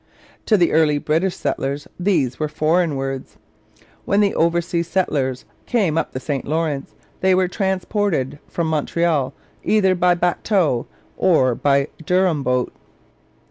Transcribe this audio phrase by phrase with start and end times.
[0.47, 3.37] To the early British settler these were foreign words.
[4.03, 9.31] When the oversea settlers came up the St Lawrence they were transported from Montreal
[9.63, 10.87] either by 'bateau'
[11.17, 12.73] or by 'Durham boat.'